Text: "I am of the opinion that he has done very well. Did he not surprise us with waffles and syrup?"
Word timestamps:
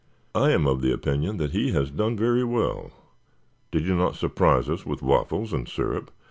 "I 0.33 0.49
am 0.49 0.65
of 0.65 0.81
the 0.81 0.91
opinion 0.91 1.37
that 1.37 1.51
he 1.51 1.73
has 1.73 1.91
done 1.91 2.17
very 2.17 2.43
well. 2.43 2.89
Did 3.69 3.83
he 3.83 3.93
not 3.93 4.15
surprise 4.15 4.67
us 4.67 4.83
with 4.83 5.03
waffles 5.03 5.53
and 5.53 5.69
syrup?" 5.69 6.09